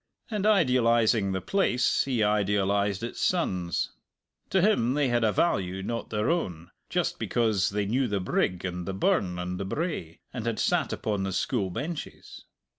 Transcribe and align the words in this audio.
And 0.31 0.47
idealizing 0.47 1.31
the 1.31 1.41
place 1.41 2.05
he 2.05 2.23
idealized 2.23 3.03
its 3.03 3.21
sons. 3.23 3.91
To 4.49 4.59
him 4.59 4.95
they 4.95 5.09
had 5.09 5.23
a 5.23 5.31
value 5.31 5.83
not 5.83 6.09
their 6.09 6.27
own, 6.27 6.71
just 6.89 7.19
because 7.19 7.69
they 7.69 7.85
knew 7.85 8.07
the 8.07 8.19
brig 8.19 8.65
and 8.65 8.87
the 8.87 8.95
burn 8.95 9.37
and 9.37 9.59
the 9.59 9.65
brae, 9.65 10.19
and 10.33 10.47
had 10.47 10.57
sat 10.57 10.91
upon 10.91 11.21
the 11.21 11.31
school 11.31 11.69
benches. 11.69 12.45